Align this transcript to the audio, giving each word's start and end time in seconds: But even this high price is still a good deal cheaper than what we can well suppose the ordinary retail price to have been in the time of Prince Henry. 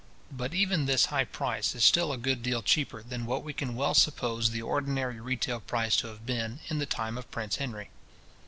But 0.31 0.55
even 0.55 0.87
this 0.87 1.05
high 1.13 1.25
price 1.25 1.75
is 1.75 1.83
still 1.83 2.11
a 2.11 2.17
good 2.17 2.41
deal 2.41 2.63
cheaper 2.63 3.03
than 3.03 3.27
what 3.27 3.43
we 3.43 3.53
can 3.53 3.75
well 3.75 3.93
suppose 3.93 4.49
the 4.49 4.63
ordinary 4.63 5.19
retail 5.19 5.59
price 5.59 5.95
to 5.97 6.07
have 6.07 6.25
been 6.25 6.59
in 6.69 6.79
the 6.79 6.87
time 6.87 7.19
of 7.19 7.29
Prince 7.29 7.57
Henry. 7.57 7.91